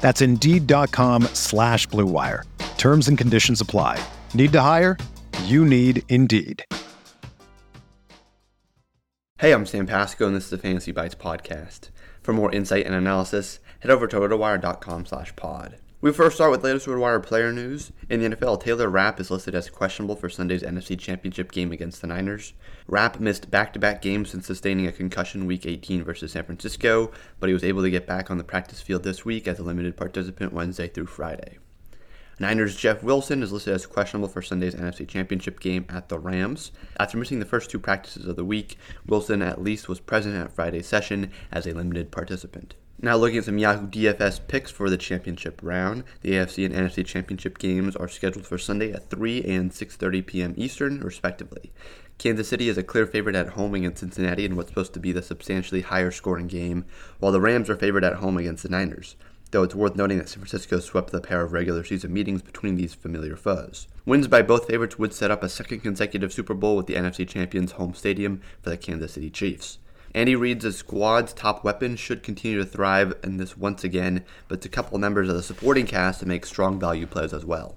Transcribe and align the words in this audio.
That's 0.00 0.22
Indeed.com 0.22 1.24
slash 1.34 1.86
BlueWire. 1.88 2.44
Terms 2.78 3.08
and 3.08 3.16
conditions 3.16 3.60
apply. 3.60 4.02
Need 4.34 4.52
to 4.52 4.60
hire? 4.62 4.96
You 5.44 5.64
need 5.64 6.02
Indeed. 6.08 6.64
Hey, 9.38 9.52
I'm 9.52 9.64
Sam 9.64 9.86
Pasco, 9.86 10.26
and 10.26 10.36
this 10.36 10.44
is 10.44 10.50
the 10.50 10.58
Fantasy 10.58 10.92
Bites 10.92 11.14
podcast. 11.14 11.88
For 12.22 12.34
more 12.34 12.52
insight 12.52 12.84
and 12.84 12.94
analysis, 12.94 13.58
head 13.80 13.90
over 13.90 14.06
to 14.06 14.16
rotowire.com 14.16 15.06
slash 15.06 15.34
pod. 15.36 15.76
We 16.02 16.12
first 16.12 16.36
start 16.36 16.50
with 16.50 16.64
latest 16.64 16.86
RotoWire 16.86 17.22
player 17.22 17.52
news. 17.52 17.92
In 18.08 18.20
the 18.20 18.34
NFL, 18.34 18.62
Taylor 18.62 18.88
Rapp 18.88 19.20
is 19.20 19.30
listed 19.30 19.54
as 19.54 19.68
questionable 19.68 20.16
for 20.16 20.30
Sunday's 20.30 20.62
NFC 20.62 20.98
Championship 20.98 21.52
game 21.52 21.72
against 21.72 22.00
the 22.00 22.06
Niners. 22.06 22.54
Rapp 22.86 23.20
missed 23.20 23.50
back-to-back 23.50 24.00
games 24.00 24.30
since 24.30 24.46
sustaining 24.46 24.86
a 24.86 24.92
concussion 24.92 25.44
Week 25.44 25.66
18 25.66 26.02
versus 26.02 26.32
San 26.32 26.44
Francisco, 26.44 27.12
but 27.38 27.48
he 27.48 27.52
was 27.52 27.64
able 27.64 27.82
to 27.82 27.90
get 27.90 28.06
back 28.06 28.30
on 28.30 28.38
the 28.38 28.44
practice 28.44 28.80
field 28.80 29.02
this 29.02 29.26
week 29.26 29.46
as 29.46 29.58
a 29.58 29.62
limited 29.62 29.94
participant 29.94 30.54
Wednesday 30.54 30.88
through 30.88 31.04
Friday. 31.04 31.58
Niners 32.38 32.76
Jeff 32.76 33.02
Wilson 33.02 33.42
is 33.42 33.52
listed 33.52 33.74
as 33.74 33.84
questionable 33.84 34.28
for 34.28 34.40
Sunday's 34.40 34.74
NFC 34.74 35.06
Championship 35.06 35.60
game 35.60 35.84
at 35.90 36.08
the 36.08 36.18
Rams. 36.18 36.72
After 36.98 37.18
missing 37.18 37.40
the 37.40 37.44
first 37.44 37.70
two 37.70 37.78
practices 37.78 38.24
of 38.24 38.36
the 38.36 38.44
week, 38.46 38.78
Wilson 39.06 39.42
at 39.42 39.62
least 39.62 39.90
was 39.90 40.00
present 40.00 40.34
at 40.34 40.50
Friday's 40.50 40.86
session 40.86 41.30
as 41.52 41.66
a 41.66 41.74
limited 41.74 42.10
participant. 42.10 42.74
Now 43.02 43.16
looking 43.16 43.38
at 43.38 43.46
some 43.46 43.56
Yahoo 43.56 43.86
DFS 43.86 44.46
picks 44.46 44.70
for 44.70 44.90
the 44.90 44.98
championship 44.98 45.60
round. 45.62 46.04
The 46.20 46.32
AFC 46.32 46.66
and 46.66 46.74
NFC 46.74 47.06
championship 47.06 47.56
games 47.56 47.96
are 47.96 48.08
scheduled 48.08 48.46
for 48.46 48.58
Sunday 48.58 48.92
at 48.92 49.08
3 49.08 49.42
and 49.44 49.70
6:30 49.70 50.26
p.m. 50.26 50.54
Eastern, 50.58 51.00
respectively. 51.00 51.72
Kansas 52.18 52.48
City 52.48 52.68
is 52.68 52.76
a 52.76 52.82
clear 52.82 53.06
favorite 53.06 53.36
at 53.36 53.50
home 53.50 53.74
against 53.74 54.00
Cincinnati 54.00 54.44
in 54.44 54.54
what's 54.54 54.68
supposed 54.68 54.92
to 54.92 55.00
be 55.00 55.12
the 55.12 55.22
substantially 55.22 55.80
higher 55.80 56.10
scoring 56.10 56.46
game, 56.46 56.84
while 57.20 57.32
the 57.32 57.40
Rams 57.40 57.70
are 57.70 57.76
favored 57.76 58.04
at 58.04 58.16
home 58.16 58.36
against 58.36 58.64
the 58.64 58.68
Niners. 58.68 59.16
Though 59.50 59.62
it's 59.62 59.74
worth 59.74 59.96
noting 59.96 60.18
that 60.18 60.28
San 60.28 60.40
Francisco 60.40 60.78
swept 60.78 61.10
the 61.10 61.22
pair 61.22 61.40
of 61.40 61.54
regular 61.54 61.82
season 61.82 62.12
meetings 62.12 62.42
between 62.42 62.76
these 62.76 62.92
familiar 62.92 63.34
foes. 63.34 63.88
Wins 64.04 64.28
by 64.28 64.42
both 64.42 64.66
favorites 64.66 64.98
would 64.98 65.14
set 65.14 65.30
up 65.30 65.42
a 65.42 65.48
second 65.48 65.80
consecutive 65.80 66.34
Super 66.34 66.52
Bowl 66.52 66.76
with 66.76 66.86
the 66.86 66.96
NFC 66.96 67.26
champions' 67.26 67.72
home 67.72 67.94
stadium 67.94 68.42
for 68.60 68.68
the 68.68 68.76
Kansas 68.76 69.14
City 69.14 69.30
Chiefs. 69.30 69.78
Andy 70.12 70.34
Reid's 70.34 70.76
squad's 70.76 71.32
top 71.32 71.62
weapon 71.62 71.94
should 71.94 72.24
continue 72.24 72.58
to 72.58 72.64
thrive 72.64 73.14
in 73.22 73.36
this 73.36 73.56
once 73.56 73.84
again, 73.84 74.24
but 74.48 74.56
it's 74.56 74.66
a 74.66 74.70
couple 74.70 74.98
members 74.98 75.28
of 75.28 75.36
the 75.36 75.42
supporting 75.42 75.86
cast 75.86 76.18
to 76.18 76.26
make 76.26 76.44
strong 76.44 76.80
value 76.80 77.06
plays 77.06 77.32
as 77.32 77.44
well. 77.44 77.76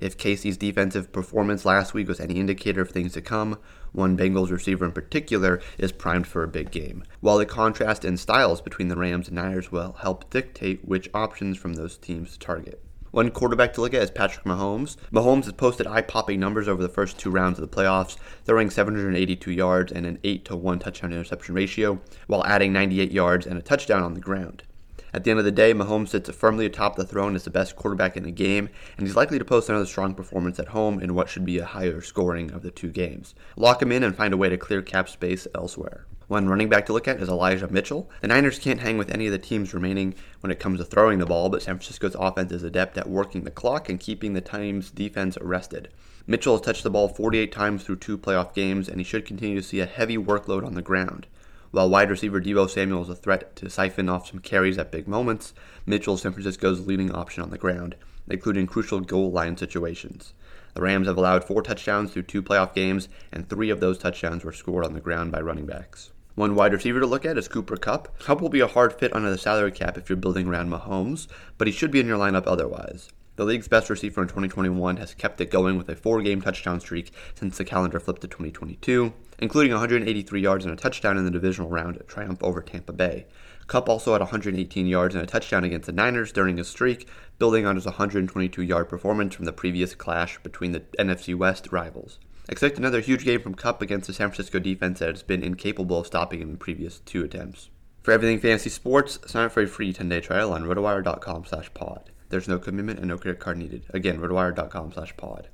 If 0.00 0.16
KC's 0.16 0.56
defensive 0.56 1.10
performance 1.10 1.64
last 1.64 1.92
week 1.92 2.06
was 2.06 2.20
any 2.20 2.34
indicator 2.34 2.80
of 2.80 2.90
things 2.90 3.14
to 3.14 3.20
come, 3.20 3.58
one 3.90 4.16
Bengals 4.16 4.52
receiver 4.52 4.84
in 4.84 4.92
particular 4.92 5.60
is 5.76 5.90
primed 5.90 6.28
for 6.28 6.44
a 6.44 6.48
big 6.48 6.70
game. 6.70 7.02
While 7.18 7.38
the 7.38 7.46
contrast 7.46 8.04
in 8.04 8.18
styles 8.18 8.60
between 8.60 8.86
the 8.86 8.96
Rams 8.96 9.26
and 9.26 9.34
Niners 9.34 9.72
will 9.72 9.96
help 10.00 10.30
dictate 10.30 10.84
which 10.84 11.10
options 11.12 11.58
from 11.58 11.74
those 11.74 11.98
teams 11.98 12.34
to 12.34 12.38
target. 12.38 12.84
One 13.14 13.30
quarterback 13.30 13.72
to 13.74 13.80
look 13.80 13.94
at 13.94 14.02
is 14.02 14.10
Patrick 14.10 14.44
Mahomes. 14.44 14.96
Mahomes 15.12 15.44
has 15.44 15.52
posted 15.52 15.86
eye-popping 15.86 16.40
numbers 16.40 16.66
over 16.66 16.82
the 16.82 16.88
first 16.88 17.16
two 17.16 17.30
rounds 17.30 17.60
of 17.60 17.70
the 17.70 17.76
playoffs, 17.76 18.16
throwing 18.44 18.70
782 18.70 19.52
yards 19.52 19.92
and 19.92 20.04
an 20.04 20.18
8 20.24 20.44
to 20.46 20.56
1 20.56 20.80
touchdown 20.80 21.12
interception 21.12 21.54
ratio, 21.54 22.00
while 22.26 22.44
adding 22.44 22.72
98 22.72 23.12
yards 23.12 23.46
and 23.46 23.56
a 23.56 23.62
touchdown 23.62 24.02
on 24.02 24.14
the 24.14 24.20
ground. 24.20 24.64
At 25.12 25.22
the 25.22 25.30
end 25.30 25.38
of 25.38 25.44
the 25.44 25.52
day, 25.52 25.72
Mahomes 25.72 26.08
sits 26.08 26.28
firmly 26.30 26.66
atop 26.66 26.96
the 26.96 27.06
throne 27.06 27.36
as 27.36 27.44
the 27.44 27.50
best 27.50 27.76
quarterback 27.76 28.16
in 28.16 28.24
the 28.24 28.32
game, 28.32 28.68
and 28.98 29.06
he's 29.06 29.14
likely 29.14 29.38
to 29.38 29.44
post 29.44 29.68
another 29.68 29.86
strong 29.86 30.16
performance 30.16 30.58
at 30.58 30.66
home 30.66 30.98
in 30.98 31.14
what 31.14 31.28
should 31.28 31.44
be 31.44 31.58
a 31.58 31.64
higher 31.64 32.00
scoring 32.00 32.50
of 32.50 32.62
the 32.62 32.72
two 32.72 32.90
games. 32.90 33.36
Lock 33.56 33.80
him 33.80 33.92
in 33.92 34.02
and 34.02 34.16
find 34.16 34.34
a 34.34 34.36
way 34.36 34.48
to 34.48 34.58
clear 34.58 34.82
cap 34.82 35.08
space 35.08 35.46
elsewhere. 35.54 36.08
One 36.26 36.48
running 36.48 36.70
back 36.70 36.86
to 36.86 36.94
look 36.94 37.06
at 37.06 37.20
is 37.20 37.28
Elijah 37.28 37.68
Mitchell. 37.68 38.08
The 38.22 38.28
Niners 38.28 38.58
can't 38.58 38.80
hang 38.80 38.96
with 38.96 39.10
any 39.10 39.26
of 39.26 39.32
the 39.32 39.38
teams 39.38 39.74
remaining 39.74 40.14
when 40.40 40.50
it 40.50 40.58
comes 40.58 40.78
to 40.78 40.84
throwing 40.84 41.18
the 41.18 41.26
ball, 41.26 41.50
but 41.50 41.62
San 41.62 41.76
Francisco's 41.76 42.16
offense 42.18 42.50
is 42.50 42.62
adept 42.62 42.96
at 42.96 43.10
working 43.10 43.44
the 43.44 43.50
clock 43.50 43.90
and 43.90 44.00
keeping 44.00 44.32
the 44.32 44.40
team's 44.40 44.90
defense 44.90 45.36
arrested. 45.36 45.90
Mitchell 46.26 46.56
has 46.56 46.62
touched 46.62 46.82
the 46.82 46.88
ball 46.88 47.08
48 47.08 47.52
times 47.52 47.84
through 47.84 47.96
two 47.96 48.16
playoff 48.16 48.54
games, 48.54 48.88
and 48.88 48.98
he 49.00 49.04
should 49.04 49.26
continue 49.26 49.56
to 49.56 49.62
see 49.62 49.80
a 49.80 49.86
heavy 49.86 50.16
workload 50.16 50.64
on 50.64 50.74
the 50.74 50.80
ground. 50.80 51.26
While 51.72 51.90
wide 51.90 52.08
receiver 52.08 52.40
Deebo 52.40 52.70
Samuel 52.70 53.02
is 53.02 53.10
a 53.10 53.14
threat 53.14 53.54
to 53.56 53.68
siphon 53.68 54.08
off 54.08 54.30
some 54.30 54.38
carries 54.38 54.78
at 54.78 54.90
big 54.90 55.06
moments, 55.06 55.52
Mitchell 55.84 56.14
is 56.14 56.22
San 56.22 56.32
Francisco's 56.32 56.86
leading 56.86 57.10
option 57.12 57.42
on 57.42 57.50
the 57.50 57.58
ground, 57.58 57.96
including 58.30 58.66
crucial 58.66 59.00
goal 59.00 59.30
line 59.30 59.58
situations. 59.58 60.32
The 60.72 60.80
Rams 60.80 61.06
have 61.06 61.18
allowed 61.18 61.44
four 61.44 61.60
touchdowns 61.60 62.12
through 62.12 62.22
two 62.22 62.42
playoff 62.42 62.74
games, 62.74 63.10
and 63.30 63.46
three 63.46 63.68
of 63.68 63.80
those 63.80 63.98
touchdowns 63.98 64.42
were 64.42 64.52
scored 64.52 64.86
on 64.86 64.94
the 64.94 65.00
ground 65.00 65.30
by 65.30 65.42
running 65.42 65.66
backs. 65.66 66.12
One 66.36 66.56
wide 66.56 66.72
receiver 66.72 66.98
to 66.98 67.06
look 67.06 67.24
at 67.24 67.38
is 67.38 67.46
Cooper 67.46 67.76
Kupp. 67.76 68.18
Kupp 68.18 68.40
will 68.40 68.48
be 68.48 68.58
a 68.58 68.66
hard 68.66 68.92
fit 68.92 69.14
under 69.14 69.30
the 69.30 69.38
salary 69.38 69.70
cap 69.70 69.96
if 69.96 70.08
you're 70.08 70.16
building 70.16 70.48
around 70.48 70.68
Mahomes, 70.68 71.28
but 71.58 71.68
he 71.68 71.72
should 71.72 71.92
be 71.92 72.00
in 72.00 72.08
your 72.08 72.18
lineup 72.18 72.42
otherwise. 72.48 73.08
The 73.36 73.44
league's 73.44 73.68
best 73.68 73.88
receiver 73.88 74.20
in 74.20 74.26
2021 74.26 74.96
has 74.96 75.14
kept 75.14 75.40
it 75.40 75.52
going 75.52 75.78
with 75.78 75.88
a 75.88 75.94
four 75.94 76.22
game 76.22 76.40
touchdown 76.40 76.80
streak 76.80 77.12
since 77.36 77.56
the 77.56 77.64
calendar 77.64 78.00
flipped 78.00 78.22
to 78.22 78.26
2022, 78.26 79.12
including 79.38 79.70
183 79.70 80.40
yards 80.40 80.64
and 80.64 80.74
a 80.74 80.76
touchdown 80.76 81.16
in 81.16 81.24
the 81.24 81.30
divisional 81.30 81.70
round 81.70 82.02
triumph 82.08 82.42
over 82.42 82.60
Tampa 82.60 82.92
Bay. 82.92 83.26
Kupp 83.68 83.88
also 83.88 84.10
had 84.10 84.20
118 84.20 84.88
yards 84.88 85.14
and 85.14 85.22
a 85.22 85.28
touchdown 85.28 85.62
against 85.62 85.86
the 85.86 85.92
Niners 85.92 86.32
during 86.32 86.56
his 86.56 86.66
streak, 86.66 87.08
building 87.38 87.64
on 87.64 87.76
his 87.76 87.86
122 87.86 88.60
yard 88.60 88.88
performance 88.88 89.36
from 89.36 89.44
the 89.44 89.52
previous 89.52 89.94
clash 89.94 90.40
between 90.42 90.72
the 90.72 90.80
NFC 90.98 91.32
West 91.32 91.70
rivals. 91.70 92.18
Expect 92.48 92.78
another 92.78 93.00
huge 93.00 93.24
game 93.24 93.40
from 93.40 93.54
Kupp 93.54 93.80
against 93.80 94.06
the 94.06 94.12
San 94.12 94.28
Francisco 94.28 94.58
defense 94.58 94.98
that 94.98 95.08
has 95.08 95.22
been 95.22 95.42
incapable 95.42 96.00
of 96.00 96.06
stopping 96.06 96.40
him 96.40 96.50
in 96.50 96.56
previous 96.58 97.00
two 97.00 97.24
attempts. 97.24 97.70
For 98.02 98.12
everything 98.12 98.38
fantasy 98.38 98.68
sports, 98.68 99.18
sign 99.26 99.46
up 99.46 99.52
for 99.52 99.62
a 99.62 99.66
free 99.66 99.94
10-day 99.94 100.20
trial 100.20 100.52
on 100.52 100.64
rotowire.com 100.64 101.46
slash 101.46 101.72
pod. 101.72 102.10
There's 102.28 102.48
no 102.48 102.58
commitment 102.58 102.98
and 102.98 103.08
no 103.08 103.16
credit 103.16 103.40
card 103.40 103.56
needed. 103.56 103.86
Again, 103.94 104.18
rotowire.com 104.18 104.92
slash 104.92 105.16
pod. 105.16 105.48